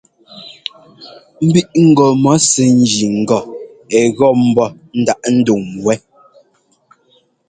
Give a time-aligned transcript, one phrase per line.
[1.47, 3.39] Mbíꞌŋgɔ mɔ sɛ́ ńjí ŋgɔ
[3.97, 4.67] ɛ́ gɔ́ ḿbɔ́
[4.99, 5.95] ndaꞌ ndúŋ wɛ.